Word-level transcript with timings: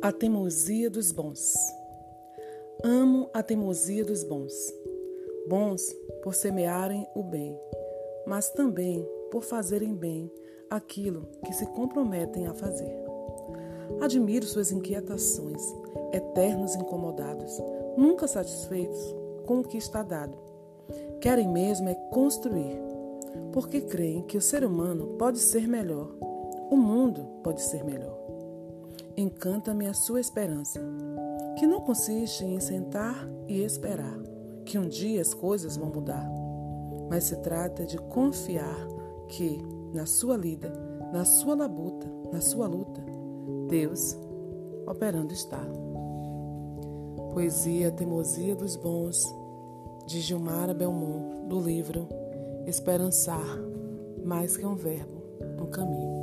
A 0.00 0.12
teimosia 0.12 0.88
dos 0.88 1.10
bons. 1.10 1.54
Amo 2.84 3.28
a 3.34 3.42
teimosia 3.42 4.04
dos 4.04 4.22
bons. 4.22 4.54
Bons 5.48 5.82
por 6.22 6.36
semearem 6.36 7.04
o 7.16 7.22
bem, 7.24 7.58
mas 8.24 8.48
também 8.50 9.04
por 9.28 9.42
fazerem 9.42 9.92
bem 9.96 10.30
aquilo 10.70 11.28
que 11.44 11.52
se 11.52 11.66
comprometem 11.66 12.46
a 12.46 12.54
fazer. 12.54 12.94
Admiro 14.00 14.46
suas 14.46 14.70
inquietações, 14.70 15.62
eternos 16.12 16.76
incomodados, 16.76 17.60
nunca 17.96 18.28
satisfeitos 18.28 19.16
com 19.46 19.58
o 19.58 19.64
que 19.64 19.76
está 19.78 20.04
dado. 20.04 20.38
Querem 21.20 21.48
mesmo 21.48 21.88
é 21.88 21.94
construir, 22.12 22.80
porque 23.52 23.80
creem 23.80 24.22
que 24.22 24.38
o 24.38 24.42
ser 24.42 24.64
humano 24.64 25.16
pode 25.18 25.38
ser 25.38 25.66
melhor, 25.66 26.08
o 26.70 26.76
mundo 26.76 27.24
pode 27.42 27.62
ser 27.62 27.84
melhor. 27.84 28.16
Encanta-me 29.18 29.88
a 29.88 29.94
sua 29.94 30.20
esperança, 30.20 30.80
que 31.58 31.66
não 31.66 31.80
consiste 31.80 32.44
em 32.44 32.60
sentar 32.60 33.28
e 33.48 33.64
esperar 33.64 34.16
que 34.64 34.78
um 34.78 34.86
dia 34.88 35.20
as 35.20 35.34
coisas 35.34 35.76
vão 35.76 35.88
mudar, 35.88 36.24
mas 37.10 37.24
se 37.24 37.34
trata 37.38 37.84
de 37.84 37.98
confiar 37.98 38.78
que, 39.26 39.60
na 39.92 40.06
sua 40.06 40.36
lida, 40.36 40.72
na 41.12 41.24
sua 41.24 41.56
labuta, 41.56 42.06
na 42.32 42.40
sua 42.40 42.68
luta, 42.68 43.04
Deus 43.68 44.16
operando 44.86 45.32
está. 45.32 45.66
Poesia 47.32 47.90
Teimosia 47.90 48.54
dos 48.54 48.76
Bons, 48.76 49.20
de 50.06 50.20
Gilmara 50.20 50.72
Belmont, 50.72 51.48
do 51.48 51.58
livro 51.58 52.06
Esperançar, 52.68 53.58
mais 54.24 54.56
que 54.56 54.64
um 54.64 54.76
verbo, 54.76 55.24
um 55.60 55.66
caminho. 55.66 56.17